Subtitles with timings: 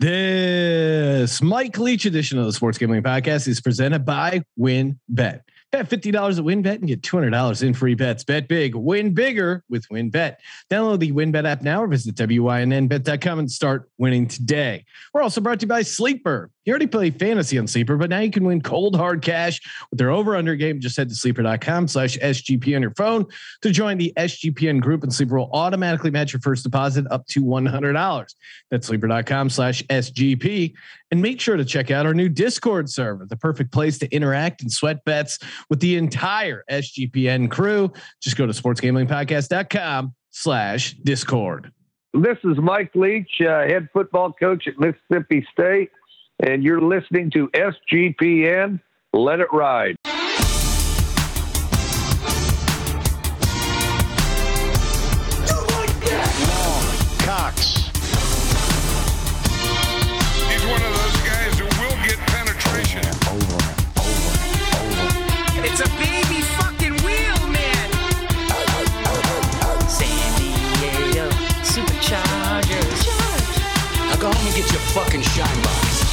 [0.00, 5.40] This Mike Leach edition of the Sports Gambling Podcast is presented by WynnBET.
[5.72, 8.24] Bet fifty dollars at WynnBET and get two hundred dollars in free bets.
[8.24, 10.36] Bet big, win bigger with WynnBET.
[10.68, 14.84] Download the WynnBET app now or visit wynnbet.com and start winning today.
[15.14, 16.50] We're also brought to you by Sleeper.
[16.64, 19.60] You already play fantasy on Sleeper, but now you can win cold hard cash
[19.90, 20.80] with their over under game.
[20.80, 23.26] Just head to sleeper.com slash SGP on your phone
[23.62, 27.42] to join the SGPN group, and Sleeper will automatically match your first deposit up to
[27.42, 28.34] $100.
[28.70, 30.74] That's sleeper.com slash SGP.
[31.10, 34.62] And make sure to check out our new Discord server, the perfect place to interact
[34.62, 35.38] and sweat bets
[35.68, 37.92] with the entire SGPN crew.
[38.22, 41.72] Just go to sportsgamblingpodcast.com slash Discord.
[42.12, 45.90] This is Mike Leach, uh, head football coach at Mississippi State
[46.42, 48.80] and you're listening to SGPN.
[49.12, 49.96] Let it ride.
[65.82, 67.90] It's a baby fucking wheel, man.
[69.88, 71.30] San Diego
[71.62, 73.06] Superchargers.
[73.96, 76.04] Now go home and get your fucking shine box.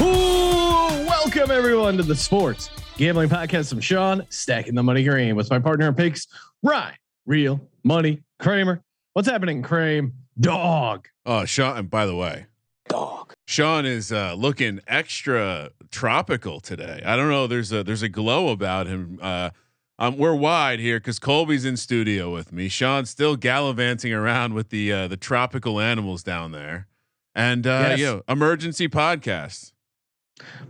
[0.00, 3.72] Ooh, welcome everyone to the Sports Gambling Podcast.
[3.72, 6.28] I'm Sean, stacking the money green with my partner in picks,
[6.62, 6.94] Rye,
[7.26, 8.84] Real Money Kramer.
[9.14, 10.12] What's happening, Kramer?
[10.38, 11.08] Dog.
[11.26, 11.76] Oh, Sean.
[11.76, 12.46] And by the way,
[12.88, 13.34] Dog.
[13.50, 17.02] Sean is uh, looking extra tropical today.
[17.04, 17.48] I don't know.
[17.48, 19.18] There's a there's a glow about him.
[19.20, 19.50] Uh,
[19.98, 22.68] um, we're wide here because Colby's in studio with me.
[22.68, 26.86] Sean's still gallivanting around with the uh, the tropical animals down there,
[27.34, 27.98] and uh, Yes.
[27.98, 29.72] you know, emergency podcast.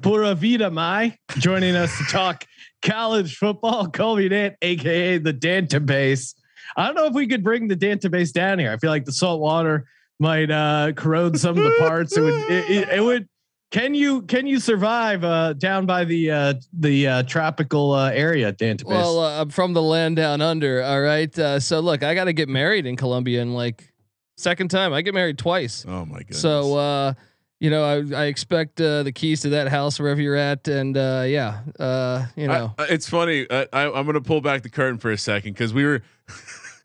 [0.00, 2.46] Pura Vida Mai joining us to talk
[2.82, 3.88] college football.
[3.90, 6.34] Colby Dant, aka the Dantabase.
[6.78, 8.72] I don't know if we could bring the Dantabase down here.
[8.72, 9.84] I feel like the salt water
[10.20, 12.16] might uh, corrode some of the parts.
[12.16, 12.34] It would.
[12.34, 13.26] It, it, it would.
[13.72, 18.52] Can you can you survive uh, down by the uh, the uh, tropical uh, area,
[18.52, 18.84] Dantabase?
[18.84, 20.82] Well, uh, I'm from the land down under.
[20.82, 21.36] All right.
[21.38, 23.92] Uh, so look, I got to get married in Colombia in like
[24.36, 24.92] second time.
[24.92, 25.84] I get married twice.
[25.86, 26.40] Oh my goodness.
[26.40, 27.14] So, uh,
[27.60, 30.96] you know, I, I expect uh, the keys to that house wherever you're at, and
[30.96, 33.46] uh, yeah, uh, you know, I, it's funny.
[33.48, 36.02] I, I, I'm going to pull back the curtain for a second because we were.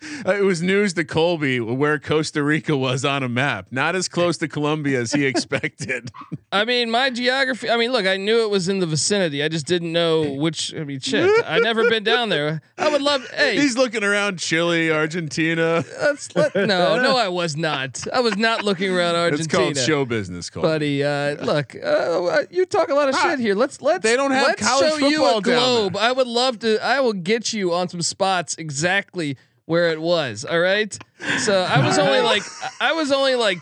[0.26, 4.38] it was news to Colby where Costa Rica was on a map, not as close
[4.38, 6.12] to Colombia as he expected.
[6.52, 7.70] I mean, my geography.
[7.70, 9.44] I mean, look, I knew it was in the vicinity.
[9.44, 10.74] I just didn't know which.
[10.74, 12.62] I mean, shit, I never been down there.
[12.78, 13.28] I would love.
[13.32, 15.84] Hey, He's looking around Chile, Argentina.
[16.02, 18.04] let's let, no, no, I was not.
[18.14, 19.64] I was not looking around Argentina.
[19.70, 20.68] It's called show business, Colby.
[20.68, 21.04] buddy.
[21.04, 23.56] Uh, look, uh, you talk a lot of Ah, shit here.
[23.56, 24.04] Let's let's.
[24.04, 25.98] they don't have let's college show you football a down globe.
[25.98, 26.84] I would love to.
[26.84, 30.46] I will get you on some spots exactly where it was.
[30.46, 30.98] All right.
[31.40, 32.44] So I was only like
[32.80, 33.59] I was only like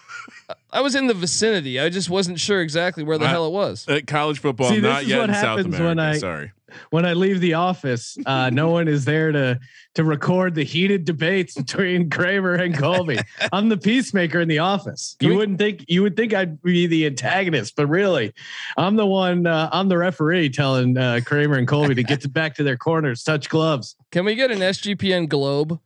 [0.71, 1.79] I was in the vicinity.
[1.79, 3.87] I just wasn't sure exactly where the I- hell it was.
[3.87, 5.85] Uh, college football, See, this not yet what in South happens America.
[5.87, 6.51] when I- Sorry.
[6.89, 9.59] when I leave the office, uh, no one is there to
[9.95, 13.19] to record the heated debates between Kramer and Colby.
[13.51, 15.15] I'm the peacemaker in the office.
[15.19, 18.33] Can You we- wouldn't think you would think I'd be the antagonist, but really,
[18.75, 19.45] I'm the one.
[19.45, 22.77] Uh, I'm the referee telling uh, Kramer and Colby to get to back to their
[22.77, 23.95] corners, touch gloves.
[24.11, 25.79] Can we get an SGPN globe?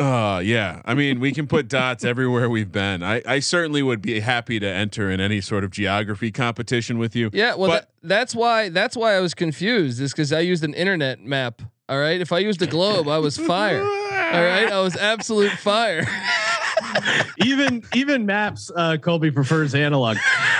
[0.00, 0.80] Uh yeah.
[0.86, 3.02] I mean, we can put dots everywhere we've been.
[3.02, 7.14] I, I certainly would be happy to enter in any sort of geography competition with
[7.14, 7.28] you.
[7.34, 7.54] Yeah.
[7.54, 10.00] Well, that, that's why that's why I was confused.
[10.00, 11.60] Is because I used an internet map.
[11.88, 12.20] All right.
[12.20, 13.82] If I used a globe, I was fire.
[13.82, 14.72] All right.
[14.72, 16.06] I was absolute fire.
[17.38, 20.16] even even maps uh colby prefers analog.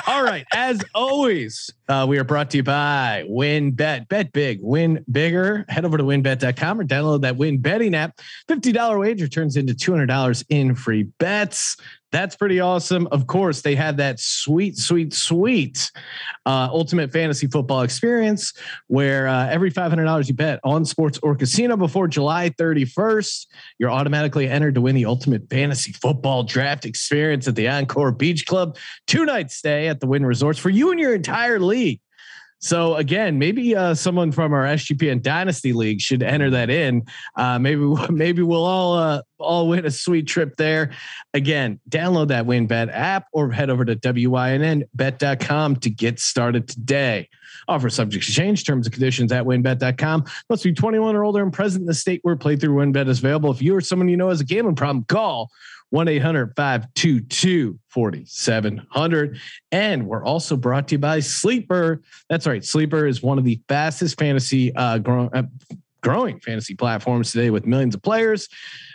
[0.07, 5.65] All right as always uh we are brought to you by WynnBET big win bigger.
[5.69, 8.19] Head over to wynnbet.com or download that win betting app.
[8.49, 11.77] $50 wager turns into $200 in free bets
[12.13, 13.07] that's pretty awesome.
[13.13, 15.91] Of course, they had that sweet, sweet, sweet
[16.45, 18.53] uh, ultimate fantasy football experience
[18.89, 23.47] where uh, every $500 you bet on sports or casino before July 31st,
[23.79, 28.47] you're automatically entered to win the ultimate fantasy football draft experience at the Encore Beach
[28.47, 28.77] Club.
[29.07, 32.01] Two night stay at the Wynn Resorts for you and your entire league.
[32.61, 37.05] So again, maybe uh, someone from our SGPN Dynasty League should enter that in.
[37.35, 37.81] Uh, maybe
[38.11, 40.93] maybe we'll all uh, all win a sweet trip there.
[41.33, 47.29] Again, download that WynnBET app or head over to wynnbet.com to get started today.
[47.67, 48.65] Offer subject to change.
[48.65, 50.25] Terms and conditions at wynnbet.com.
[50.49, 53.51] Must be 21 or older and present in the state where playthrough WynnBET is available.
[53.51, 55.51] If you or someone you know has a gambling problem, call
[55.91, 59.39] 1 800 522 4700.
[59.73, 62.03] And we're also brought to you by Sleeper.
[62.29, 62.65] That's right.
[62.65, 65.43] Sleeper is one of the fastest fantasy uh, grow, uh,
[66.01, 68.49] growing fantasy platforms today with millions of players.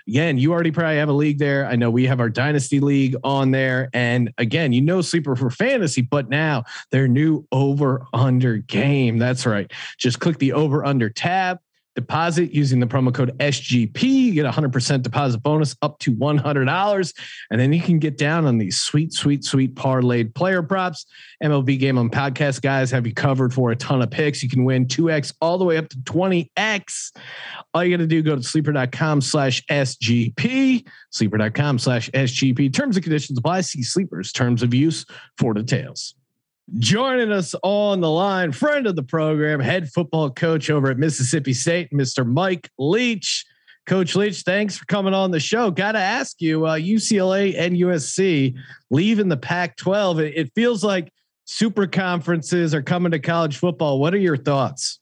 [0.07, 1.65] Again, you already probably have a league there.
[1.65, 3.89] I know we have our dynasty league on there.
[3.93, 9.17] And again, you know Sleeper for fantasy, but now their new over under game.
[9.17, 9.71] That's right.
[9.97, 11.59] Just click the over under tab
[11.95, 14.03] deposit using the promo code SGP.
[14.03, 17.13] You get a 100% deposit bonus up to $100.
[17.49, 21.05] And then you can get down on these sweet, sweet, sweet parlayed player props.
[21.43, 24.43] MLB Game on Podcast guys have you covered for a ton of picks.
[24.43, 27.11] You can win 2x all the way up to 20x.
[27.73, 32.73] All you got to do, go to sleeper.com slash SGP, sleeper.com slash SGP.
[32.73, 33.61] Terms and conditions apply.
[33.61, 35.05] See Sleepers terms of use
[35.37, 36.15] for details.
[36.79, 41.53] Joining us on the line, friend of the program, head football coach over at Mississippi
[41.53, 42.25] State, Mr.
[42.25, 43.45] Mike Leach.
[43.85, 45.69] Coach Leach, thanks for coming on the show.
[45.69, 48.55] Got to ask you, uh, UCLA and USC
[48.89, 50.21] leaving the Pac-12.
[50.21, 51.13] It, it feels like
[51.45, 53.99] super conferences are coming to college football.
[53.99, 54.99] What are your thoughts?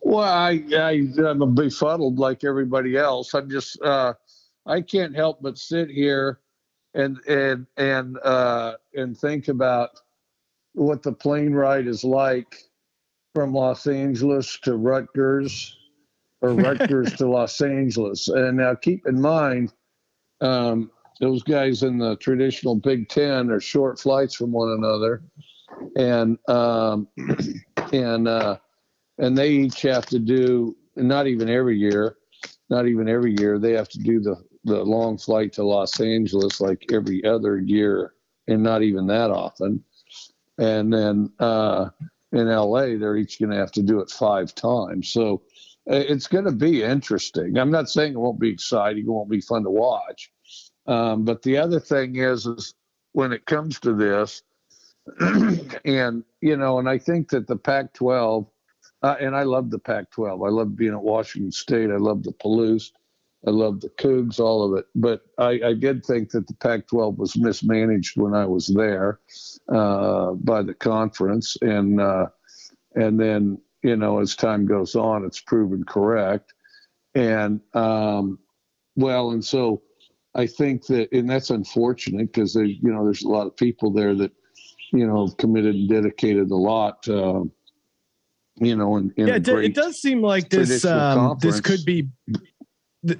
[0.00, 3.32] Well, I, I I'm befuddled like everybody else.
[3.32, 4.14] I'm just uh,
[4.66, 6.40] I can't help but sit here
[6.94, 9.90] and and and uh, and think about
[10.74, 12.56] what the plane ride is like
[13.34, 15.76] from Los Angeles to Rutgers
[16.40, 18.28] or Rutgers to Los Angeles.
[18.28, 19.72] And now keep in mind,
[20.40, 20.90] um,
[21.20, 25.22] those guys in the traditional Big Ten are short flights from one another,
[25.96, 27.06] and um,
[27.92, 28.56] and uh,
[29.18, 32.16] and they each have to do not even every year,
[32.70, 34.34] not even every year they have to do the
[34.64, 38.14] the long flight to Los Angeles like every other year,
[38.48, 39.84] and not even that often
[40.58, 41.88] and then uh,
[42.32, 45.08] in LA they're each going to have to do it five times.
[45.08, 45.42] So
[45.86, 47.58] it's going to be interesting.
[47.58, 50.30] I'm not saying it won't be exciting, it won't be fun to watch,
[50.86, 52.74] um, but the other thing is, is
[53.12, 54.42] when it comes to this,
[55.84, 58.46] and you know, and I think that the Pac-12,
[59.02, 60.46] uh, and I love the Pac-12.
[60.46, 61.90] I love being at Washington State.
[61.90, 62.92] I love the Palouse.
[63.46, 64.86] I love the Cougs, all of it.
[64.94, 69.20] But I, I did think that the Pac 12 was mismanaged when I was there
[69.68, 71.56] uh, by the conference.
[71.60, 72.26] And, uh,
[72.94, 76.54] and then, you know, as time goes on, it's proven correct.
[77.14, 78.38] And, um,
[78.94, 79.82] well, and so
[80.34, 83.90] I think that, and that's unfortunate because there's, you know, there's a lot of people
[83.90, 84.30] there that,
[84.92, 87.08] you know, have committed and dedicated a lot.
[87.08, 87.42] Uh,
[88.56, 92.08] you know, in, in yeah, it, it, does seem like this um, this could be
[93.06, 93.18] th-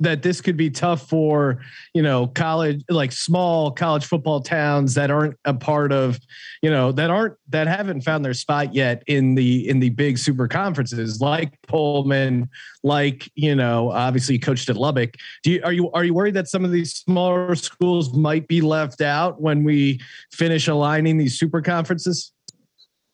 [0.00, 1.60] that this could be tough for
[1.92, 6.18] you know college like small college football towns that aren't a part of
[6.62, 10.18] you know that aren't that haven't found their spot yet in the in the big
[10.18, 12.48] super conferences like Pullman
[12.82, 15.14] like you know obviously coached at Lubbock.
[15.42, 18.60] Do you are you are you worried that some of these smaller schools might be
[18.60, 20.00] left out when we
[20.32, 22.32] finish aligning these super conferences?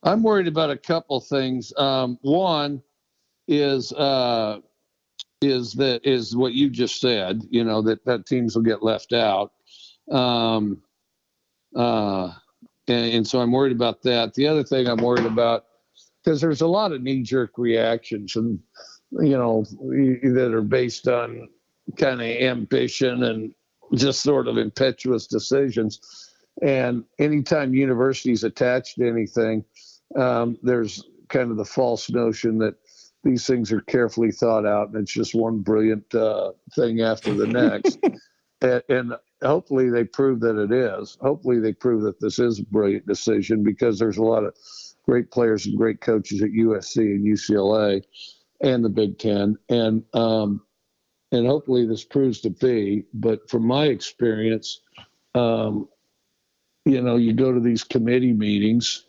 [0.03, 1.73] I'm worried about a couple things.
[1.77, 2.83] Um, one
[3.49, 4.61] is uh
[5.43, 7.43] is that is what you just said.
[7.51, 9.53] You know that that teams will get left out,
[10.11, 10.83] um,
[11.75, 12.33] uh,
[12.89, 14.35] and, and so I'm worried about that.
[14.35, 15.65] The other thing I'm worried about
[16.23, 18.59] because there's a lot of knee jerk reactions and
[19.13, 21.49] you know that are based on
[21.97, 23.55] kind of ambition and
[23.95, 26.01] just sort of impetuous decisions.
[26.63, 29.65] And anytime universities attached to anything,
[30.17, 32.75] um, there's kind of the false notion that
[33.23, 37.47] these things are carefully thought out and it's just one brilliant uh, thing after the
[37.47, 37.99] next.
[38.63, 39.13] And, and,
[39.43, 41.17] hopefully they prove that it is.
[41.23, 44.55] Hopefully they prove that this is a brilliant decision because there's a lot of
[45.07, 48.03] great players and great coaches at usc and ucla
[48.61, 49.57] and the big ten.
[49.71, 50.61] And um,
[51.33, 53.07] and hopefully this proves to be.
[53.15, 54.83] But from my experience
[55.35, 55.89] um,
[56.85, 59.07] you know you go to these committee meetings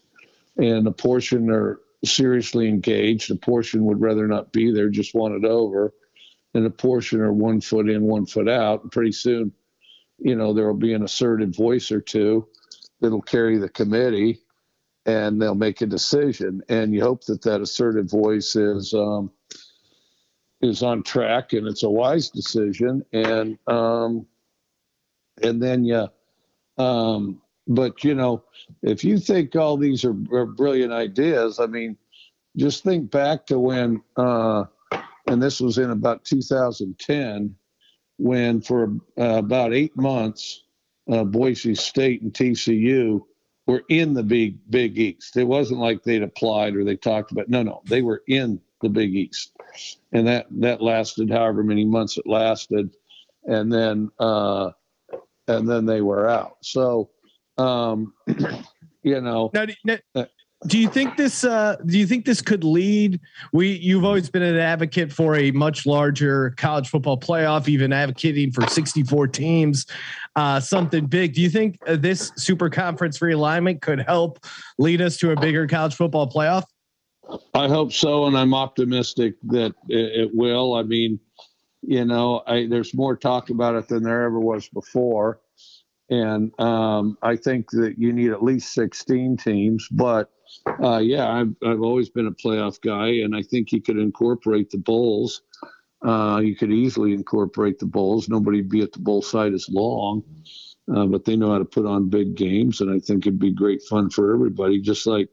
[0.57, 3.31] and a portion are seriously engaged.
[3.31, 5.93] A portion would rather not be there, just want it over.
[6.53, 8.83] And a portion are one foot in, one foot out.
[8.83, 9.53] And pretty soon,
[10.17, 12.47] you know, there will be an assertive voice or two
[12.99, 14.41] that'll carry the committee
[15.05, 16.61] and they'll make a decision.
[16.69, 19.31] And you hope that that assertive voice is, um,
[20.61, 23.03] is on track and it's a wise decision.
[23.13, 24.27] And, um,
[25.41, 26.07] and then you,
[26.77, 27.41] um,
[27.75, 28.43] but you know,
[28.81, 31.97] if you think all these are, are brilliant ideas, I mean,
[32.57, 34.65] just think back to when, uh,
[35.27, 37.55] and this was in about 2010,
[38.17, 40.63] when for uh, about eight months,
[41.11, 43.21] uh, Boise State and TCU
[43.67, 45.37] were in the big Big East.
[45.37, 47.49] It wasn't like they'd applied or they talked about.
[47.49, 49.55] No, no, they were in the Big East,
[50.11, 52.95] and that that lasted however many months it lasted,
[53.45, 54.71] and then uh,
[55.47, 56.57] and then they were out.
[56.61, 57.09] So
[57.57, 58.13] um,
[59.03, 59.49] you know.
[59.53, 60.25] Now, now, uh,
[60.67, 63.19] do you think this uh do you think this could lead
[63.51, 68.51] we you've always been an advocate for a much larger college football playoff even advocating
[68.51, 69.87] for 64 teams
[70.35, 74.45] uh something big do you think uh, this super conference realignment could help
[74.77, 76.63] lead us to a bigger college football playoff
[77.53, 80.73] I hope so, and I'm optimistic that it, it will.
[80.73, 81.19] I mean,
[81.81, 85.40] you know, I, there's more talk about it than there ever was before,
[86.11, 89.87] and um, I think that you need at least 16 teams.
[89.89, 90.29] But
[90.83, 94.69] uh, yeah, I've I've always been a playoff guy, and I think you could incorporate
[94.69, 95.41] the bowls.
[96.05, 98.27] Uh, you could easily incorporate the bowls.
[98.27, 100.23] Nobody'd be at the bowl side as long,
[100.93, 103.53] uh, but they know how to put on big games, and I think it'd be
[103.53, 104.81] great fun for everybody.
[104.81, 105.29] Just like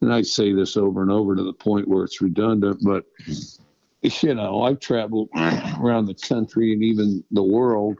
[0.00, 3.04] and I say this over and over to the point where it's redundant, but
[4.02, 7.98] you know, I've traveled around the country and even the world.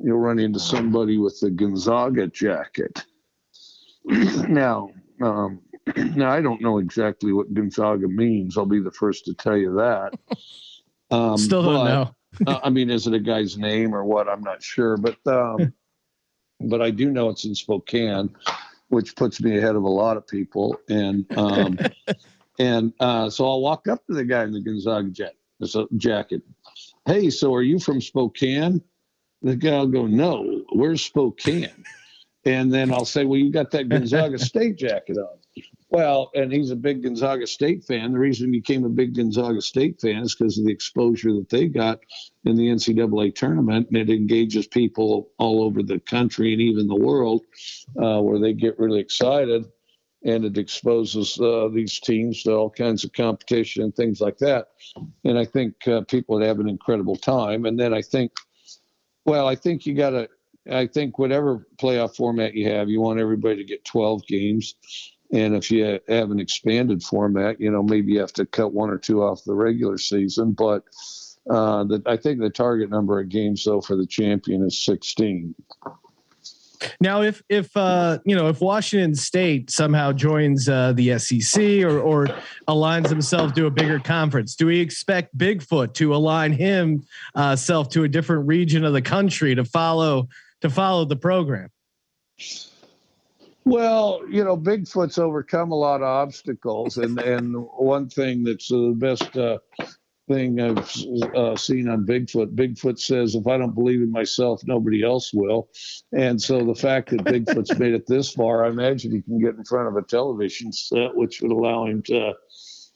[0.00, 3.04] You'll run into somebody with a Gonzaga jacket.
[4.04, 4.90] now,
[5.20, 5.60] um,
[5.96, 8.56] now I don't know exactly what Gonzaga means.
[8.56, 10.12] I'll be the first to tell you that.
[11.10, 12.14] Um, still don't but, know
[12.46, 14.28] uh, I mean, is it a guy's name or what?
[14.28, 15.72] I'm not sure, but um,
[16.60, 18.34] but I do know it's in Spokane,
[18.88, 20.78] which puts me ahead of a lot of people.
[20.88, 21.78] And um,
[22.58, 25.10] and uh, so I'll walk up to the guy in the Gonzaga
[25.96, 26.42] jacket.
[27.06, 28.82] Hey, so are you from Spokane?
[29.42, 31.84] The guy will go, No, where's Spokane?
[32.44, 35.38] And then I'll say, Well, you got that Gonzaga State jacket on.
[35.90, 38.12] Well, and he's a big Gonzaga State fan.
[38.12, 41.48] The reason he became a big Gonzaga State fan is because of the exposure that
[41.48, 42.00] they got
[42.44, 43.88] in the NCAA tournament.
[43.88, 47.46] And it engages people all over the country and even the world
[48.00, 49.66] uh, where they get really excited.
[50.24, 54.66] And it exposes uh, these teams to all kinds of competition and things like that.
[55.24, 57.64] And I think uh, people would have an incredible time.
[57.64, 58.32] And then I think,
[59.28, 60.28] well, I think you got to,
[60.70, 64.74] I think whatever playoff format you have, you want everybody to get 12 games.
[65.32, 68.90] And if you have an expanded format, you know, maybe you have to cut one
[68.90, 70.52] or two off the regular season.
[70.52, 70.84] But
[71.50, 75.54] uh, the, I think the target number of games, though, for the champion is 16.
[77.00, 81.98] Now if if uh you know if washington state somehow joins uh the sec or
[82.00, 82.26] or
[82.68, 88.04] aligns themselves to a bigger conference do we expect bigfoot to align himself uh to
[88.04, 90.28] a different region of the country to follow
[90.60, 91.70] to follow the program?
[93.64, 98.94] Well, you know, Bigfoot's overcome a lot of obstacles, and and one thing that's the
[98.96, 99.58] best uh,
[100.28, 100.78] thing I've
[101.34, 102.54] uh, seen on Bigfoot.
[102.54, 105.68] Bigfoot says, "If I don't believe in myself, nobody else will."
[106.12, 109.56] And so the fact that Bigfoot's made it this far, I imagine he can get
[109.56, 112.34] in front of a television set, which would allow him to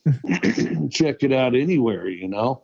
[0.91, 2.09] check it out anywhere.
[2.09, 2.63] You know.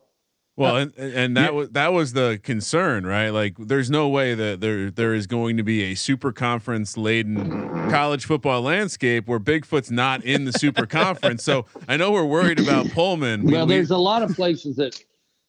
[0.58, 3.30] Well, and and that was that was the concern, right?
[3.30, 7.88] Like, there's no way that there there is going to be a super conference laden
[7.90, 11.44] college football landscape where Bigfoot's not in the super conference.
[11.44, 13.44] So I know we're worried about Pullman.
[13.50, 15.00] Well, we- there's a lot of places that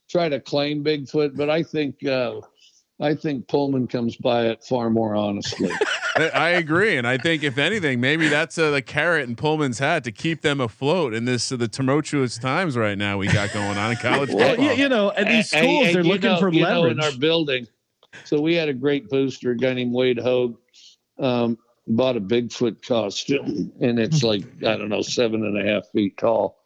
[0.10, 2.42] try to claim Bigfoot, but I think uh,
[3.02, 5.72] I think Pullman comes by it far more honestly.
[6.18, 9.80] I I agree, and I think if anything, maybe that's uh, the carrot in Pullman's
[9.80, 13.54] hat to keep them afloat in this uh, the tumultuous times right now we got
[13.54, 14.66] going on in college well football.
[14.66, 16.98] you, you know and these And- schools and they're looking know- for you know, leverage
[16.98, 17.68] in our building.
[18.26, 20.58] So we had a great booster, a guy named Wade Hogue,
[21.20, 25.84] um, bought a Bigfoot costume, and it's like I don't know, seven and a half
[25.94, 26.58] feet tall.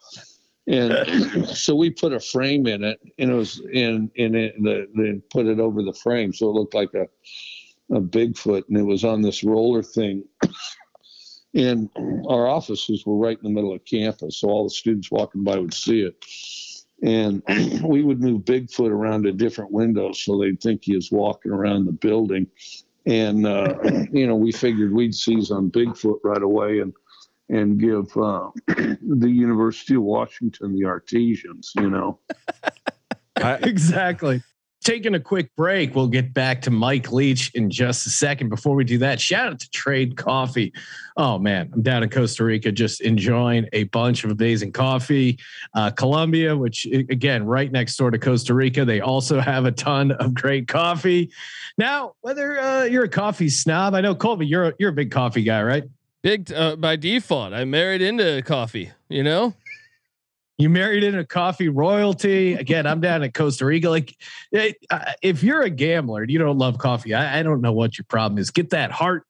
[0.67, 4.55] And so we put a frame in it, and it was in in it.
[4.61, 7.07] The, then put it over the frame, so it looked like a
[7.91, 10.23] a Bigfoot, and it was on this roller thing.
[11.55, 11.87] And
[12.27, 15.59] our offices were right in the middle of campus, so all the students walking by
[15.59, 16.15] would see it.
[17.03, 17.43] And
[17.83, 21.85] we would move Bigfoot around to different windows so they'd think he was walking around
[21.85, 22.47] the building.
[23.05, 23.75] And uh,
[24.11, 26.91] you know, we figured we'd seize on Bigfoot right away and
[27.53, 31.71] and give uh, the University of Washington the artesians.
[31.75, 32.19] You know,
[33.61, 34.41] exactly.
[34.83, 35.95] Taking a quick break.
[35.95, 38.49] We'll get back to Mike Leach in just a second.
[38.49, 40.73] Before we do that, shout out to Trade Coffee.
[41.15, 45.39] Oh man, I'm down in Costa Rica just enjoying a bunch of amazing coffee.
[45.73, 50.11] Uh, Colombia, which again, right next door to Costa Rica, they also have a ton
[50.11, 51.31] of great coffee.
[51.77, 55.11] Now, whether uh, you're a coffee snob, I know Colby, you're a, you're a big
[55.11, 55.83] coffee guy, right?
[56.23, 57.53] Big uh, by default.
[57.53, 58.91] I married into coffee.
[59.09, 59.53] You know.
[60.57, 62.53] You married into coffee royalty.
[62.53, 63.89] Again, I'm down in Costa Rica.
[63.89, 64.15] Like,
[64.53, 67.73] eh, uh, if you're a gambler and you don't love coffee, I, I don't know
[67.73, 68.51] what your problem is.
[68.51, 69.25] Get that heart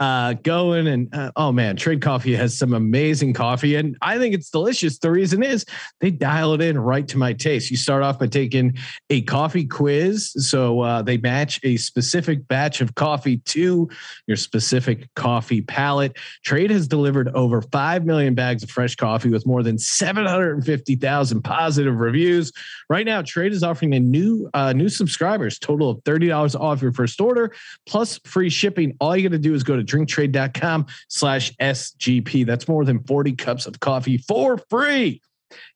[0.00, 4.34] uh, going and uh, oh man, Trade Coffee has some amazing coffee, and I think
[4.34, 4.98] it's delicious.
[4.98, 5.64] The reason is
[6.00, 7.70] they dial it in right to my taste.
[7.70, 8.76] You start off by taking
[9.10, 13.88] a coffee quiz, so uh, they match a specific batch of coffee to
[14.26, 16.16] your specific coffee palate.
[16.44, 20.54] Trade has delivered over five million bags of fresh coffee with more than seven hundred
[20.56, 22.50] and fifty thousand positive reviews.
[22.90, 26.82] Right now, Trade is offering a new uh, new subscribers total of thirty dollars off
[26.82, 27.54] your first order
[27.86, 28.96] plus free shipping.
[28.98, 32.46] All you got to do is go to drinktrade.com slash SGP.
[32.46, 35.20] That's more than 40 cups of coffee for free.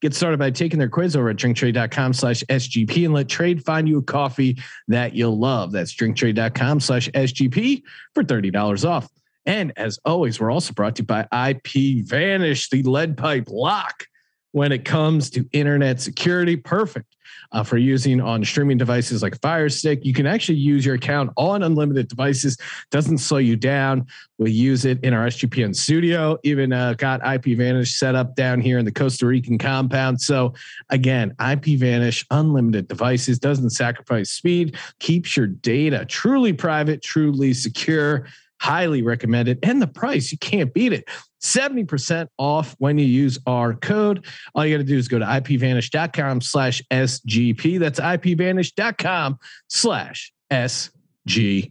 [0.01, 3.89] Get started by taking their quiz over at drinktrade.com slash SGP and let trade find
[3.89, 5.73] you a coffee that you'll love.
[5.73, 7.83] That's drinktrade.com slash SGP
[8.15, 9.09] for $30 off.
[9.47, 14.05] And as always, we're also brought to you by IP Vanish, the lead pipe lock
[14.53, 16.57] when it comes to internet security.
[16.57, 17.17] Perfect
[17.53, 20.05] uh, for using on streaming devices like Fire Stick.
[20.05, 22.57] You can actually use your account on unlimited devices.
[22.91, 24.07] Doesn't slow you down.
[24.39, 26.39] We use it in our SGPN studio.
[26.45, 30.21] Even uh, got IP Vanish set up down here in the Costa Rican compound.
[30.21, 30.55] So
[30.91, 38.27] again, IP Vanish, unlimited devices, doesn't sacrifice speed, keeps your data truly private, truly secure.
[38.61, 39.59] Highly recommended.
[39.63, 41.09] And the price, you can't beat it.
[41.41, 44.27] 70% off when you use our code.
[44.55, 47.79] All you got to do is go to ipvanish.com slash SGP.
[47.79, 49.39] That's ipvanish.com
[49.69, 51.71] slash SGP.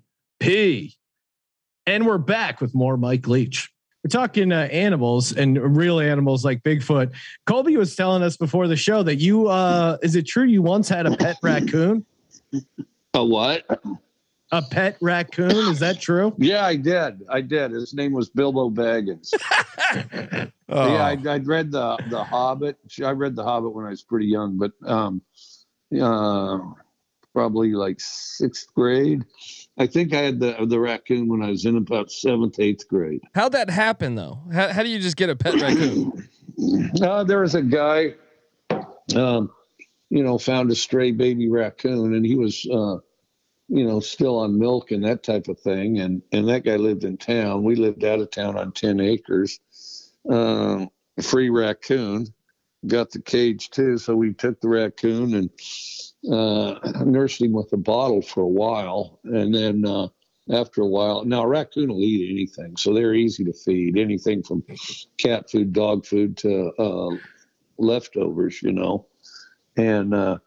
[1.85, 3.69] And we're back with more Mike Leach.
[4.03, 7.13] We're talking uh, animals and real animals like Bigfoot.
[7.45, 10.87] Colby was telling us before the show that you, uh, is it true you once
[10.87, 12.05] had a pet raccoon?
[13.13, 13.65] A what?
[14.51, 15.51] A pet raccoon?
[15.51, 16.33] Is that true?
[16.39, 17.21] Yeah, I did.
[17.29, 17.71] I did.
[17.71, 19.33] His name was Bilbo Baggins.
[20.69, 22.77] Oh, Yeah, I, I'd read the the Hobbit.
[23.01, 25.21] I read the Hobbit when I was pretty young, but um,
[25.97, 26.59] uh,
[27.33, 29.23] probably like sixth grade.
[29.77, 33.21] I think I had the the raccoon when I was in about seventh, eighth grade.
[33.33, 34.41] How'd that happen though?
[34.51, 36.27] How, how do you just get a pet raccoon?
[37.01, 38.15] Uh, there was a guy,
[39.15, 39.51] um,
[40.09, 42.97] you know, found a stray baby raccoon, and he was, uh,
[43.67, 45.99] you know, still on milk and that type of thing.
[45.99, 47.63] And and that guy lived in town.
[47.63, 49.59] We lived out of town on ten acres.
[50.29, 50.89] Um,
[51.21, 52.27] free raccoon.
[52.85, 55.49] Got the cage too, so we took the raccoon and
[56.31, 59.85] uh, nursed him with a bottle for a while, and then.
[59.85, 60.07] Uh,
[60.49, 63.97] after a while, now a raccoon will eat anything, so they're easy to feed.
[63.97, 64.63] Anything from
[65.17, 67.15] cat food, dog food to uh,
[67.77, 69.07] leftovers, you know.
[69.75, 70.37] And uh,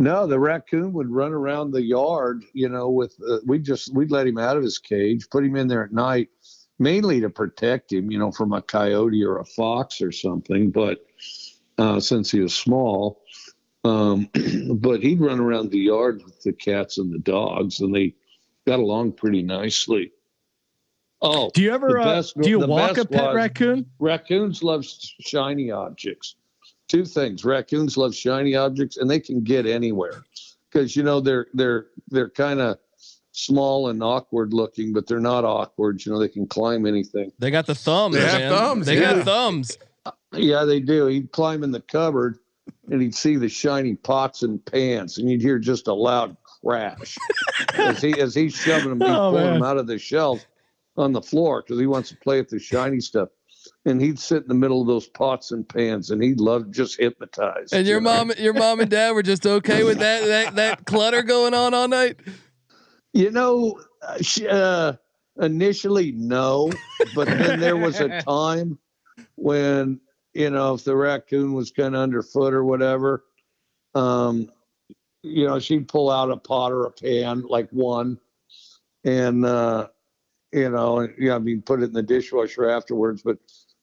[0.00, 4.10] no, the raccoon would run around the yard, you know, with uh, we just we'd
[4.10, 6.30] let him out of his cage, put him in there at night,
[6.78, 10.70] mainly to protect him, you know, from a coyote or a fox or something.
[10.70, 11.04] But
[11.76, 13.20] uh, since he was small,
[13.84, 14.30] um,
[14.76, 18.14] but he'd run around the yard with the cats and the dogs, and they
[18.66, 20.12] got along pretty nicely.
[21.22, 23.84] Oh, Do you ever, The uh, do you walk a pet raccoon?
[23.98, 24.86] raccoons love
[25.20, 26.36] shiny objects.
[26.90, 30.24] Two things: raccoons love shiny objects, and they can get anywhere
[30.70, 32.78] because you know they're they're they're kind of
[33.30, 36.04] small and awkward looking, but they're not awkward.
[36.04, 37.30] You know, they can climb anything.
[37.38, 38.16] They got the thumbs.
[38.16, 39.14] They have thumbs, They yeah.
[39.14, 39.78] got thumbs.
[40.32, 41.06] Yeah, they do.
[41.06, 42.38] He'd climb in the cupboard,
[42.90, 47.16] and he'd see the shiny pots and pans, and you'd hear just a loud crash
[47.74, 50.44] as he as he's shoving them, he's Oh, pulling them out of the shelf
[50.96, 53.28] on the floor because he wants to play with the shiny stuff.
[53.86, 56.98] And he'd sit in the middle of those pots and pans, and he'd love just
[56.98, 57.72] hypnotized.
[57.72, 58.10] And your you know?
[58.10, 61.72] mom, your mom and dad were just okay with that that that clutter going on
[61.72, 62.20] all night.
[63.14, 64.92] You know, uh, uh,
[65.40, 66.70] initially no,
[67.14, 68.78] but then there was a time
[69.36, 70.00] when
[70.34, 73.24] you know if the raccoon was kind of underfoot or whatever,
[73.94, 74.50] um,
[75.22, 78.18] you know, she'd pull out a pot or a pan, like one,
[79.04, 79.88] and uh,
[80.52, 83.38] you know, yeah, I mean, put it in the dishwasher afterwards, but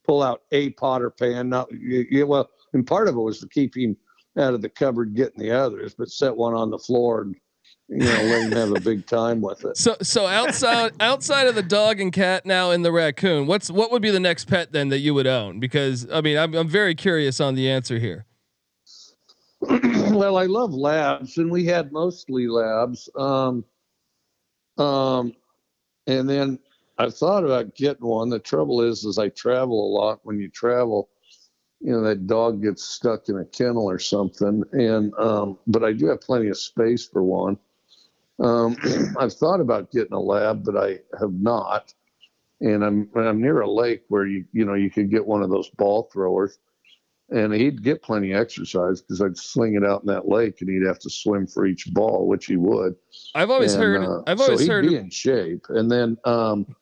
[0.07, 1.49] pull out a pot or pan.
[1.49, 3.95] Not, you, you, well, and part of it was to keep him
[4.37, 7.35] out of the cupboard getting the others, but set one on the floor and
[7.89, 9.77] you know let him have a big time with it.
[9.77, 13.91] So so outside outside of the dog and cat now in the raccoon, what's what
[13.91, 15.59] would be the next pet then that you would own?
[15.59, 18.25] Because I mean, I'm I'm very curious on the answer here.
[19.61, 23.09] well, I love labs, and we had mostly labs.
[23.15, 23.65] Um,
[24.77, 25.33] um,
[26.05, 26.59] and then
[26.97, 28.29] I thought about getting one.
[28.29, 30.19] The trouble is, is I travel a lot.
[30.23, 31.09] When you travel,
[31.79, 34.63] you know that dog gets stuck in a kennel or something.
[34.71, 37.57] And um, but I do have plenty of space for one.
[38.39, 38.77] Um,
[39.19, 41.93] I've thought about getting a lab, but I have not.
[42.61, 45.49] And I'm I'm near a lake where you you know you could get one of
[45.49, 46.57] those ball throwers
[47.29, 50.69] and he'd get plenty of exercise because I'd sling it out in that lake, and
[50.69, 52.95] he'd have to swim for each ball, which he would.
[53.35, 55.65] I've always And, heard uh, I've so always he'd heard be in shape.
[55.69, 56.75] And then, um,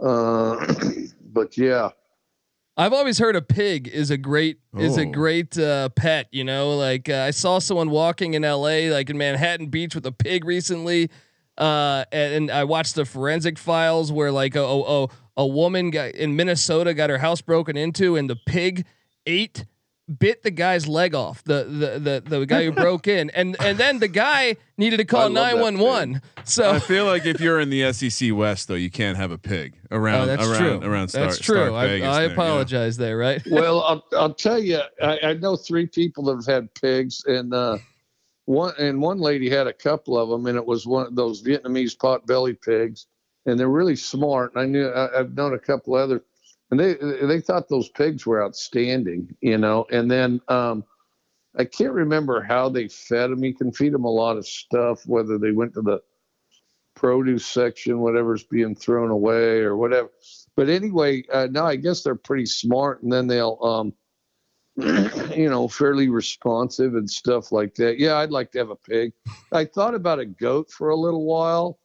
[0.00, 0.64] Uh,
[1.32, 1.90] but yeah,
[2.76, 5.10] I've always heard a pig is a great is a Oh.
[5.10, 6.28] great uh, pet.
[6.32, 8.90] You know, like uh, I saw someone walking in L.A.
[8.90, 11.10] like in Manhattan Beach with a pig recently,
[11.58, 16.34] uh, and, and I watched the forensic files where like a, a woman got in
[16.36, 18.86] Minnesota got her house broken into, and the pig
[19.26, 19.66] ate
[20.18, 23.78] bit the guy's leg off the the the, the guy who broke in and and
[23.78, 27.92] then the guy needed to call 911 so I feel like if you're in the
[27.92, 31.24] SEC West, though, you can't have a pig around oh, that's around true around Star,
[31.24, 32.32] that's true Stark I, Vegas I there, yeah.
[32.32, 36.46] apologize there right well, I'll, I'll tell you, I, I know three people that have
[36.46, 37.78] had pigs, and uh,
[38.46, 41.42] one and one lady had a couple of them, and it was one of those
[41.42, 43.06] Vietnamese pot belly pigs,
[43.46, 44.54] and they're really smart.
[44.54, 46.22] And I knew I, I've known a couple other,
[46.72, 46.94] and they
[47.26, 49.86] they thought those pigs were outstanding, you know.
[49.92, 50.84] And then um,
[51.56, 53.44] I can't remember how they fed them.
[53.44, 56.00] You can feed them a lot of stuff, whether they went to the
[56.94, 60.08] produce section, whatever's being thrown away or whatever.
[60.56, 63.92] But anyway, uh, no, I guess they're pretty smart, and then they'll, um,
[65.36, 67.98] you know, fairly responsive and stuff like that.
[67.98, 69.12] Yeah, I'd like to have a pig.
[69.52, 71.78] I thought about a goat for a little while,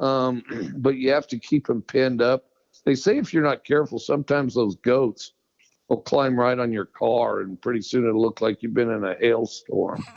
[0.00, 0.42] um,
[0.78, 2.46] but you have to keep them pinned up.
[2.86, 5.32] They say if you're not careful, sometimes those goats
[5.88, 9.04] will climb right on your car, and pretty soon it'll look like you've been in
[9.04, 10.02] a hailstorm.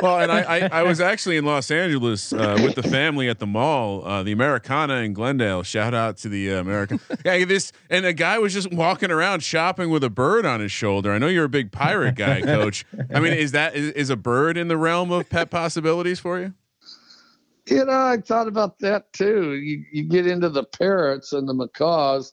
[0.00, 3.40] Well, and I, I, I was actually in Los Angeles uh, with the family at
[3.40, 5.64] the mall, uh, the Americana in Glendale.
[5.64, 7.00] Shout out to the uh, American.
[7.24, 10.70] Yeah, this and a guy was just walking around shopping with a bird on his
[10.70, 11.10] shoulder.
[11.10, 12.86] I know you're a big pirate guy, Coach.
[13.12, 16.38] I mean, is that is, is a bird in the realm of pet possibilities for
[16.38, 16.54] you?
[17.70, 19.54] You know, I thought about that too.
[19.54, 22.32] You you get into the parrots and the macaws,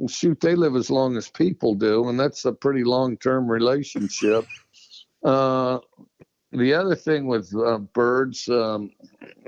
[0.00, 3.50] and shoot, they live as long as people do, and that's a pretty long term
[3.50, 4.46] relationship.
[5.24, 5.78] Uh,
[6.50, 8.90] the other thing with uh, birds, um,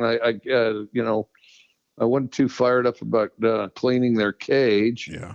[0.00, 1.28] I, I uh, you know,
[1.98, 5.10] I wasn't too fired up about uh, cleaning their cage.
[5.12, 5.34] Yeah.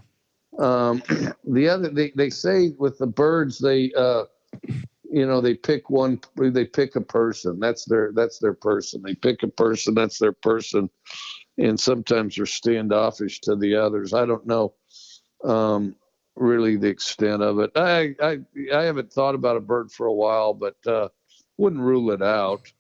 [0.58, 1.04] Um,
[1.46, 4.24] the other, they, they say with the birds, they, uh,
[5.12, 7.60] you know, they pick one, they pick a person.
[7.60, 9.02] That's their, that's their person.
[9.04, 9.94] They pick a person.
[9.96, 10.90] That's their person.
[11.58, 14.14] And sometimes they're standoffish to the others.
[14.14, 14.74] I don't know,
[15.44, 15.96] um,
[16.36, 17.72] really the extent of it.
[17.76, 18.40] I, I,
[18.74, 21.10] I haven't thought about a bird for a while, but, uh,
[21.58, 22.72] wouldn't rule it out.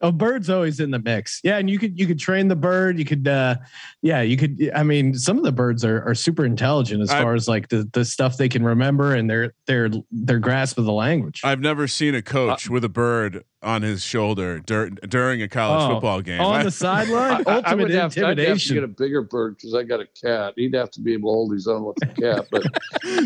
[0.00, 1.40] A bird's always in the mix.
[1.44, 2.98] Yeah, and you could you could train the bird.
[2.98, 3.56] You could, uh,
[4.02, 4.70] yeah, you could.
[4.74, 7.68] I mean, some of the birds are, are super intelligent as I- far as like
[7.68, 11.42] the, the stuff they can remember and their their their grasp of the language.
[11.44, 15.82] I've never seen a coach with a bird on his shoulder dur- during a college
[15.82, 16.40] Oh, football game.
[16.40, 17.32] on I- the sideline.
[17.46, 20.00] I- I ultimate would have, I'd have to get a bigger bird because I got
[20.00, 20.54] a cat.
[20.56, 22.46] He'd have to be able to hold his own with the cat.
[22.50, 22.64] But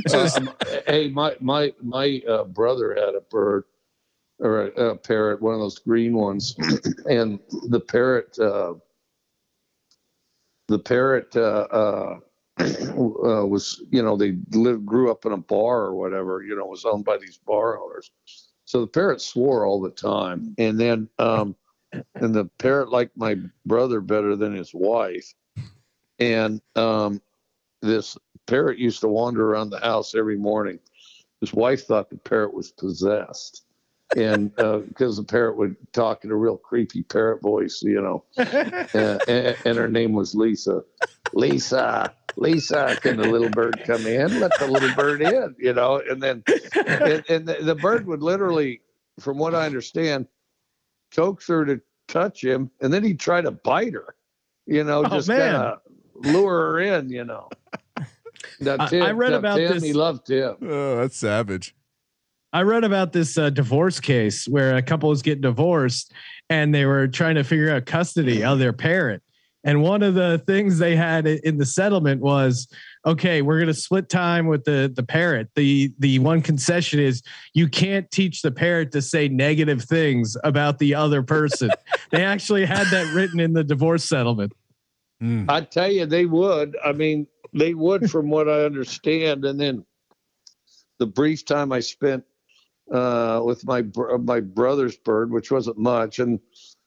[0.09, 0.51] Just- um,
[0.87, 3.65] hey, my my my uh, brother had a bird
[4.41, 6.57] or a, a parrot, one of those green ones,
[7.11, 8.75] and the parrot, uh,
[10.69, 12.19] the parrot uh, uh,
[12.59, 16.67] uh, was, you know, they lived, grew up in a bar or whatever, you know,
[16.67, 18.11] was owned by these bar owners.
[18.65, 21.55] So the parrot swore all the time, and then um,
[22.15, 25.35] and the parrot liked my brother better than his wife,
[26.19, 27.21] and um,
[27.83, 28.17] this
[28.47, 30.79] parrot used to wander around the house every morning.
[31.41, 33.65] His wife thought the parrot was possessed,
[34.17, 38.25] and uh, because the parrot would talk in a real creepy parrot voice, you know,
[38.37, 40.83] and, and, and her name was Lisa.
[41.33, 44.41] Lisa, Lisa, can the little bird come in?
[44.41, 46.45] Let the little bird in, you know, and then
[46.87, 48.83] and, and the, the bird would literally,
[49.21, 50.27] from what I understand,
[51.15, 54.15] coax her to touch him, and then he'd try to bite her,
[54.67, 55.39] you know, Oh, just man.
[55.55, 55.81] kind of
[56.33, 57.49] lure her in, you know.
[58.61, 60.57] Now, I- Tim, I read now, about Tim, this- He loved Tim.
[60.63, 61.75] oh, that's savage.
[62.55, 66.13] I read about this uh, divorce case where a couple was getting divorced
[66.49, 69.25] and they were trying to figure out custody of their parent.
[69.65, 72.69] And one of the things they had in the settlement was,
[73.05, 75.49] okay, we're going to split time with the the parrot.
[75.57, 77.23] The the one concession is
[77.55, 81.71] you can't teach the parrot to say negative things about the other person.
[82.13, 84.53] they actually had that written in the divorce settlement.
[85.21, 85.47] Mm.
[85.49, 86.77] I tell you, they would.
[86.85, 89.45] I mean, they would, from what I understand.
[89.45, 89.85] And then
[90.99, 92.25] the brief time I spent
[92.93, 96.41] uh, with my br- my brother's bird, which wasn't much, and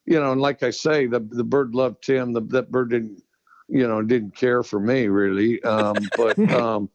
[0.06, 2.32] you know, and like I say, the the bird loved Tim.
[2.32, 3.22] The, that bird didn't,
[3.68, 5.62] you know, didn't care for me really.
[5.62, 6.88] Um, but um,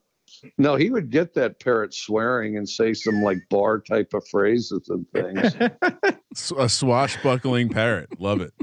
[0.57, 4.89] no, he would get that parrot swearing and say some like bar type of phrases
[4.89, 5.55] and things.
[6.57, 8.19] A swashbuckling parrot.
[8.19, 8.53] Love it.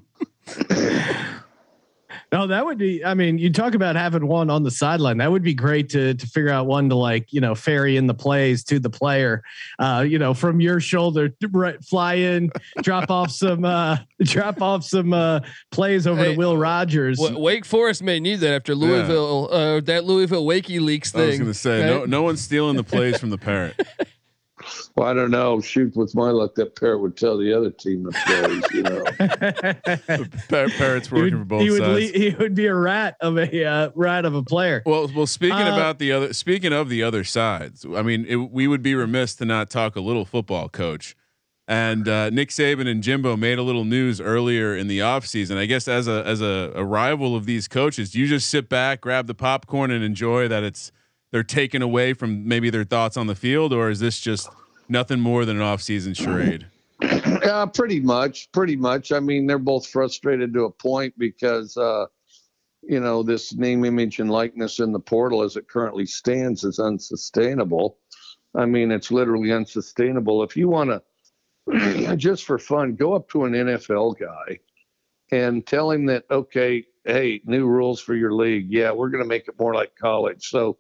[2.33, 3.05] No, that would be.
[3.05, 5.19] I mean, you talk about having one on the sideline.
[5.19, 8.07] That would be great to to figure out one to like you know ferry in
[8.07, 9.43] the plays to the player.
[9.79, 12.51] Uh, you know, from your shoulder, right, fly in,
[12.83, 17.19] drop off some, uh, drop off some uh, plays over Hey, to Will Rogers.
[17.19, 21.23] Wa- Wake Forest may need that after Louisville, uh, that Louisville Wakey Leaks thing.
[21.23, 22.09] I was going to say no, right?
[22.09, 23.81] no one's stealing the plays from the parrot.
[24.97, 25.61] Well, I don't know.
[25.61, 28.65] Shoot, with my luck, that parrot would tell the other team the plays.
[28.73, 32.13] You know, Par- parrot's working would, for both he would, sides.
[32.13, 34.83] le- he would be a rat of a uh, rat of a player.
[34.87, 35.27] Well, well.
[35.27, 38.83] Speaking Uh, about the other, speaking of the other sides, I mean, it, we would
[38.83, 41.17] be remiss to not talk a little football, coach.
[41.69, 45.57] And uh, Nick Saban and Jimbo made a little news earlier in the offseason.
[45.57, 49.01] I guess as a as a, a rival of these coaches, you just sit back,
[49.03, 50.91] grab the popcorn, and enjoy that it's
[51.31, 54.49] they're taken away from maybe their thoughts on the field, or is this just
[54.91, 56.67] nothing more than an offseason charade?
[57.03, 59.13] uh, pretty much, pretty much.
[59.13, 62.07] I mean, they're both frustrated to a point because, uh,
[62.83, 66.79] you know, this name, image, and likeness in the portal as it currently stands is
[66.79, 67.99] unsustainable.
[68.55, 70.43] I mean, it's literally unsustainable.
[70.43, 70.91] If you want
[71.71, 74.59] to, just for fun, go up to an NFL guy
[75.31, 78.71] and tell him that, okay, hey, new rules for your league.
[78.71, 80.49] Yeah, we're going to make it more like college.
[80.49, 80.79] So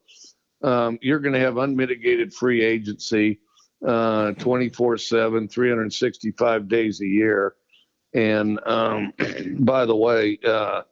[0.62, 3.40] um, you're going to have unmitigated free agency
[3.86, 7.54] uh 24 7 365 days a year.
[8.14, 9.12] And um
[9.60, 10.82] by the way uh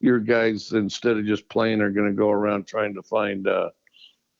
[0.00, 3.70] your guys instead of just playing are going to go around trying to find uh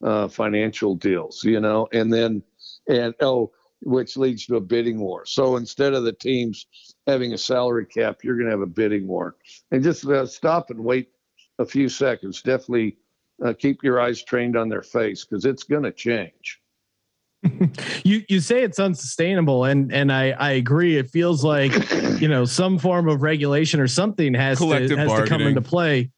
[0.04, 1.88] uh financial deals you know?
[1.92, 2.42] And then
[2.88, 5.26] and oh which leads to a bidding war.
[5.26, 6.66] So instead of the teams
[7.06, 9.36] having a salary cap you're going to have a bidding war.
[9.70, 11.10] And just uh, stop and wait
[11.58, 12.42] a few seconds.
[12.42, 12.98] Definitely
[13.44, 16.60] uh, keep your eyes trained on their face because it's going to change
[18.04, 21.72] you you say it's unsustainable and and I I agree it feels like
[22.20, 26.10] you know some form of regulation or something has to has to come into play.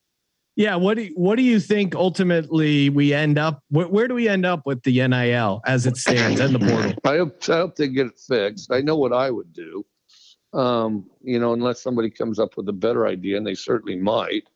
[0.58, 4.14] Yeah, what do you, what do you think ultimately we end up where, where do
[4.14, 6.94] we end up with the NIL as it stands and the portal?
[7.04, 8.72] I hope, I hope they get it fixed.
[8.72, 9.86] I know what I would do.
[10.52, 14.48] Um, you know, unless somebody comes up with a better idea, and they certainly might.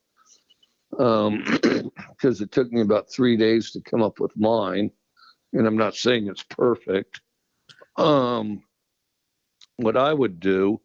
[0.99, 1.45] Um,
[2.11, 4.91] because it took me about three days to come up with mine,
[5.53, 7.21] and I'm not saying it's perfect.
[7.97, 8.63] Um,
[9.77, 10.81] what I would do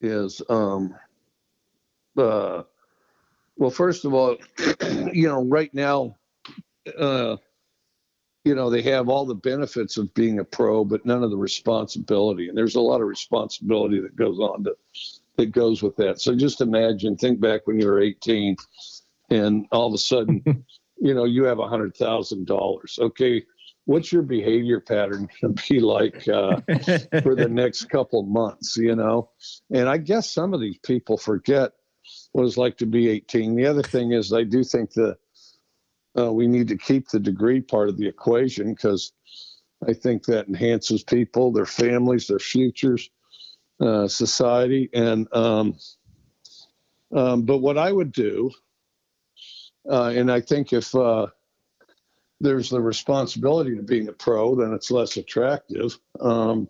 [0.00, 0.94] is, um,
[2.16, 2.62] uh,
[3.56, 4.36] well, first of all,
[5.12, 6.16] you know, right now,
[6.98, 7.36] uh,
[8.44, 11.36] you know, they have all the benefits of being a pro, but none of the
[11.36, 12.48] responsibility.
[12.48, 14.76] And there's a lot of responsibility that goes on to
[15.36, 16.20] that goes with that.
[16.20, 18.56] So just imagine, think back when you were 18,
[19.30, 20.42] and all of a sudden,
[20.98, 22.98] you know, you have a hundred thousand dollars.
[23.00, 23.44] Okay,
[23.84, 26.60] what's your behavior pattern going to be like uh,
[27.22, 28.76] for the next couple months?
[28.76, 29.30] You know,
[29.72, 31.72] and I guess some of these people forget
[32.32, 33.54] what it's like to be 18.
[33.54, 35.16] The other thing is, I do think that
[36.18, 39.12] uh, we need to keep the degree part of the equation because
[39.86, 43.10] I think that enhances people, their families, their futures,
[43.80, 45.76] uh, society, and um,
[47.12, 48.50] um, but what I would do,
[49.90, 51.26] uh, and I think if uh,
[52.42, 56.68] there's the responsibility to being a pro, then it's less attractive, um,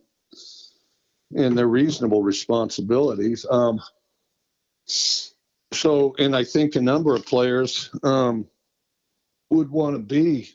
[1.34, 3.44] and they're reasonable responsibilities.
[3.50, 3.80] Um,
[4.86, 7.90] so, and I think a number of players.
[8.02, 8.46] Um,
[9.52, 10.50] would want to be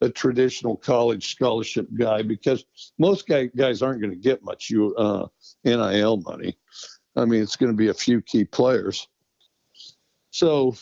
[0.00, 2.64] a traditional college scholarship guy because
[2.98, 5.26] most guy, guys aren't going to get much uh,
[5.64, 6.56] NIL money.
[7.16, 9.08] I mean, it's going to be a few key players.
[10.30, 10.76] So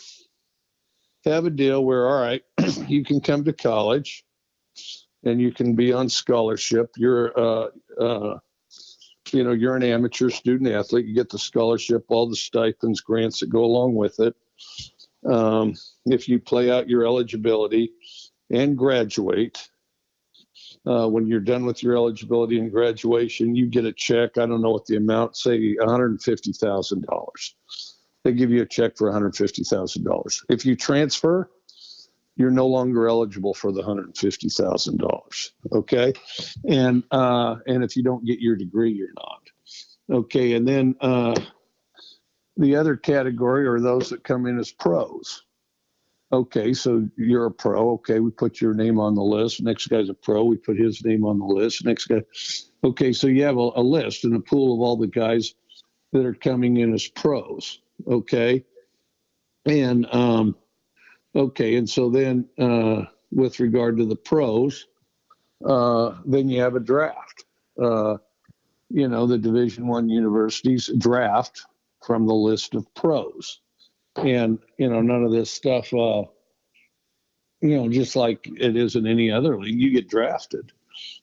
[1.31, 2.43] have a deal where, all right,
[2.89, 4.25] you can come to college
[5.25, 6.91] and you can be on scholarship.
[6.97, 7.69] You're, uh,
[8.01, 8.39] uh,
[9.33, 11.07] you know, you're an amateur student athlete.
[11.07, 14.35] You get the scholarship, all the stipends, grants that go along with it.
[15.29, 17.93] Um, if you play out your eligibility
[18.51, 19.69] and graduate,
[20.87, 24.39] uh, when you're done with your eligibility and graduation, you get a check.
[24.39, 27.55] I don't know what the amount, say $150,000.
[28.27, 30.45] They give you a check for $150,000.
[30.49, 31.49] If you transfer,
[32.35, 35.51] you're no longer eligible for the $150,000.
[35.71, 36.13] Okay.
[36.69, 39.43] And, uh, and if you don't get your degree, you're not.
[40.11, 40.55] Okay.
[40.55, 41.41] And then, uh,
[42.57, 45.45] the other category are those that come in as pros.
[46.33, 47.91] Okay, so you're a pro.
[47.93, 49.63] Okay, we put your name on the list.
[49.63, 50.43] Next guy's a pro.
[50.43, 51.85] We put his name on the list.
[51.85, 52.23] Next guy.
[52.83, 55.55] Okay, so you have a, a list and a pool of all the guys
[56.13, 57.81] that are coming in as pros.
[58.07, 58.65] Okay,
[59.65, 60.57] and um,
[61.35, 64.87] okay, and so then uh, with regard to the pros,
[65.65, 67.45] uh, then you have a draft.
[67.81, 68.17] Uh,
[68.91, 71.63] you know, the Division One universities draft
[72.05, 73.61] from the list of pros.
[74.17, 75.93] and you know none of this stuff.
[75.93, 76.25] Uh,
[77.61, 80.73] you know, just like it is in any other league, you get drafted.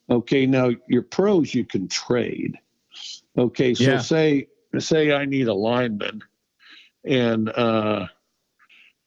[0.09, 2.57] Okay, now your pros you can trade.
[3.37, 3.97] Okay, so Yeah.
[3.99, 4.47] say
[4.79, 6.21] say I need a lineman,
[7.05, 8.07] and uh,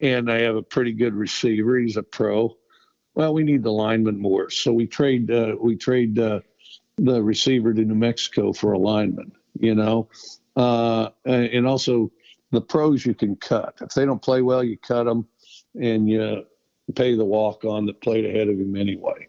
[0.00, 1.78] and I have a pretty good receiver.
[1.78, 2.56] He's a pro.
[3.14, 6.40] Well, we need the lineman more, so we trade uh, we trade uh,
[6.98, 9.32] the receiver to New Mexico for a lineman.
[9.59, 10.09] You know,
[10.56, 12.12] uh, and also
[12.50, 15.26] the pros you can cut if they don't play well, you cut them,
[15.74, 16.44] and you
[16.94, 19.26] pay the walk on that played ahead of him anyway.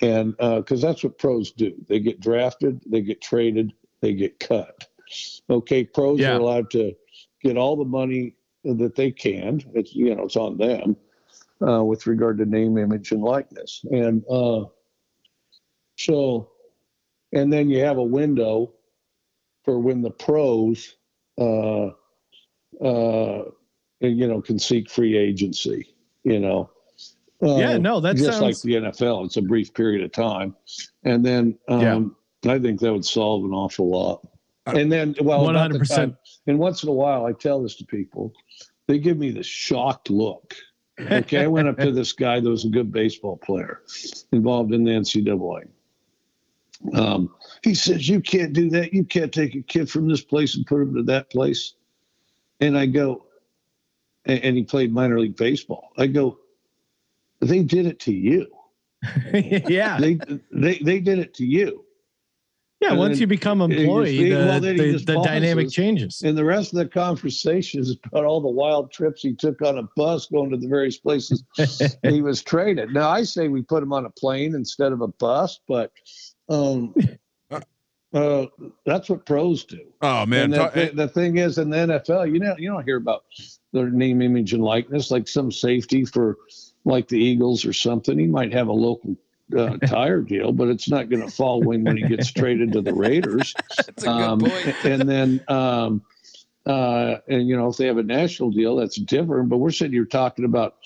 [0.00, 4.86] And because that's what pros do, they get drafted, they get traded, they get cut.
[5.50, 6.36] Okay, pros Yeah.
[6.36, 6.94] are allowed to
[7.42, 9.62] get all the money that they can.
[9.74, 10.96] It's you know it's on them
[11.66, 13.84] uh, with regard to name, image, and likeness.
[13.90, 14.64] And uh,
[15.98, 16.50] so,
[17.32, 18.72] and then you have a window
[19.64, 20.96] for when the pros,
[21.38, 21.90] uh,
[22.82, 23.44] uh,
[24.00, 25.94] you know, can seek free agency.
[26.24, 26.70] You know.
[27.40, 29.24] Yeah, Uh, no, that just like the NFL.
[29.26, 30.54] It's a brief period of time,
[31.02, 32.14] and then um,
[32.46, 34.24] I think that would solve an awful lot.
[34.66, 35.88] And then, well, 100%.
[35.88, 38.32] time- And once in a while, I tell this to people.
[38.86, 40.54] They give me the shocked look.
[41.00, 43.80] Okay, I went up to this guy that was a good baseball player,
[44.32, 45.66] involved in the NCAA.
[46.94, 48.92] Um, he says, "You can't do that.
[48.92, 51.74] You can't take a kid from this place and put him to that place."
[52.60, 53.24] And I go,
[54.26, 55.90] and, and he played minor league baseball.
[55.96, 56.38] I go,
[57.40, 58.46] they did it to you.
[59.32, 59.98] yeah.
[59.98, 60.18] They
[60.52, 61.84] they they did it to you.
[62.82, 62.90] Yeah.
[62.90, 66.22] and Once then you become he just- employee, the, well, then the, the dynamic changes.
[66.22, 69.78] And the rest of the conversation is about all the wild trips he took on
[69.78, 71.44] a bus going to the various places
[72.02, 72.90] he was traded.
[72.92, 75.92] Now I say we put him on a plane instead of a bus, but
[76.48, 76.94] um,
[78.12, 78.46] uh,
[78.84, 79.80] that's what pros do.
[80.02, 82.84] Oh man, and the, talk- the thing is, in the NFL, you know, you don't
[82.84, 83.24] hear about
[83.72, 85.10] their name, image, and likeness.
[85.10, 86.36] Like some safety for,
[86.84, 89.16] like the Eagles or something, he might have a local
[89.56, 92.80] uh, tire deal, but it's not going to fall in when he gets traded to
[92.80, 93.54] the Raiders.
[93.76, 94.84] That's a good Um, point.
[94.84, 96.02] and then, um,
[96.66, 99.48] uh, and you know, if they have a national deal, that's different.
[99.48, 100.76] But we're sitting here talking about,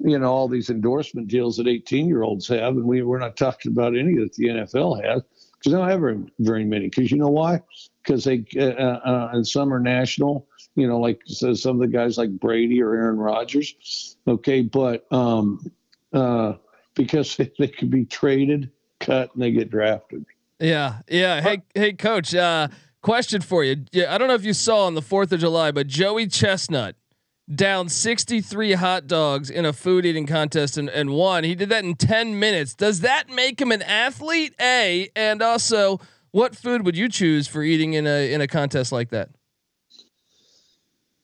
[0.00, 3.36] you know, all these endorsement deals that 18 year olds have, and we we're not
[3.36, 6.86] talking about any that the NFL has because they don't have very, very many.
[6.88, 7.60] Because you know why?
[8.02, 10.48] Because they uh, uh, and some are national.
[10.74, 14.16] You know, like so some of the guys like Brady or Aaron Rodgers.
[14.26, 15.70] Okay, but um,
[16.12, 16.54] uh,
[16.94, 20.24] because they could be traded, cut, and they get drafted.
[20.58, 21.40] Yeah, yeah.
[21.40, 22.34] Hey, hey, coach.
[22.34, 22.68] Uh,
[23.02, 23.84] question for you.
[23.92, 26.96] Yeah, I don't know if you saw on the Fourth of July, but Joey Chestnut
[27.52, 31.44] down 63 hot dogs in a food eating contest and, and won.
[31.44, 32.74] He did that in 10 minutes.
[32.74, 34.54] Does that make him an athlete?
[34.60, 36.00] A and also,
[36.30, 39.30] what food would you choose for eating in a in a contest like that?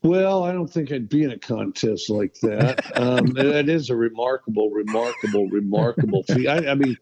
[0.07, 2.97] Well, I don't think I'd be in a contest like that.
[2.97, 6.47] Um, that is a remarkable, remarkable, remarkable feat.
[6.47, 6.97] I, I mean,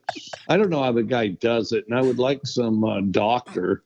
[0.48, 3.82] I don't know how the guy does it, and I would like some uh, doctor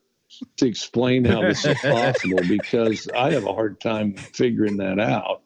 [0.59, 5.43] to explain how this is possible because I have a hard time figuring that out.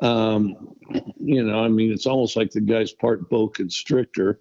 [0.00, 0.74] Um,
[1.20, 4.40] you know, I mean, it's almost like the guy's part boa constrictor,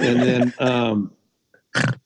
[0.00, 1.12] and then, um,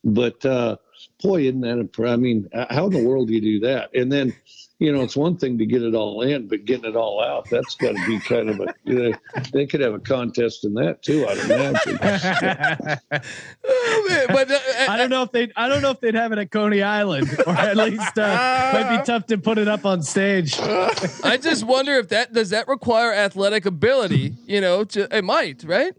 [0.05, 0.77] but uh,
[1.23, 1.79] boy, isn't that?
[1.79, 3.95] Imp- I mean, how in the world do you do that?
[3.95, 4.35] And then
[4.83, 7.49] you know, it's one thing to get it all in, but getting it all out,
[7.49, 9.13] that's got to be kind of a, you know,
[9.53, 12.99] they could have a contest in that too, I'd imagine.
[13.65, 14.59] Oh, man, but uh,
[14.89, 15.53] I don't know if they.
[15.55, 18.99] I don't know if they'd have it at Coney Island, or at least uh, might
[18.99, 20.59] be tough to put it up on stage.
[20.59, 24.35] I just wonder if that does that require athletic ability.
[24.47, 25.95] You know, to, it might, right?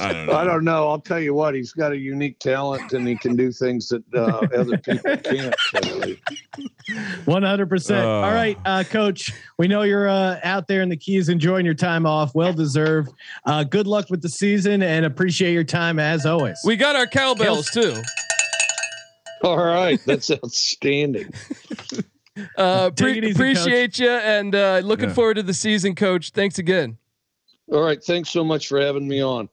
[0.00, 0.32] I don't know.
[0.34, 0.88] I don't know.
[0.88, 4.02] I'll tell you what, he's got a unique talent and he can do things that
[4.14, 5.54] uh, other people can't.
[5.72, 6.20] Totally.
[7.24, 8.04] One hundred percent.
[8.04, 8.10] Uh.
[8.20, 9.32] All right, uh, Coach.
[9.58, 12.34] We know you're uh, out there in the Keys, enjoying your time off.
[12.34, 13.12] Well deserved.
[13.46, 16.58] Uh, good luck with the season, and appreciate your time as always.
[16.64, 17.94] We got our cowbells too.
[19.42, 20.00] All right.
[20.06, 21.30] That's outstanding.
[22.58, 25.14] Uh, pre- easy, appreciate you and uh, looking Yeah.
[25.14, 26.30] forward to the season, Coach.
[26.30, 26.98] Thanks again.
[27.70, 28.02] All right.
[28.02, 29.48] Thanks so much for having me on.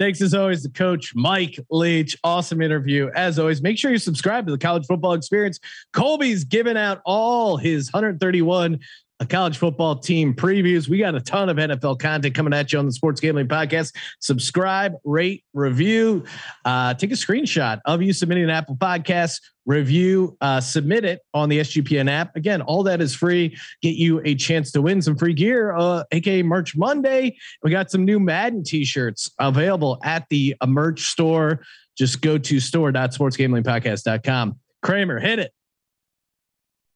[0.00, 2.16] Thanks as always to Coach Mike Leach.
[2.24, 3.10] Awesome interview.
[3.14, 5.60] As always, make sure you subscribe to the College Football Experience.
[5.92, 8.80] Colby's giving out all his 131
[9.24, 10.88] uh, college football team previews.
[10.88, 13.94] We got a ton of NFL content coming at you on the Sports Gambling Podcast.
[14.20, 16.24] Subscribe, rate, review,
[16.64, 21.48] uh, take a screenshot of you submitting an Apple Podcast review, uh, submit it on
[21.48, 22.36] the SGPN app.
[22.36, 23.56] Again, all that is free.
[23.82, 27.36] Get you a chance to win some free gear, uh, aka Merch Monday.
[27.62, 31.62] We got some new Madden t-shirts available at the merch store.
[31.96, 34.58] Just go to store.sportsgamblingpodcast.com.
[34.82, 35.52] Kramer, hit it.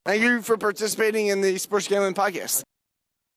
[0.09, 2.63] Thank you for participating in the Sports Gambling Podcast.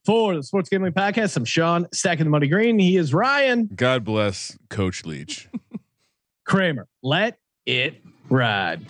[0.05, 2.80] For the Sports Gambling Podcast, I'm Sean Stacking the Money Green.
[2.80, 5.49] He is Ryan God bless Coach Leach.
[6.45, 6.88] Kramer.
[7.03, 8.86] Let it ride.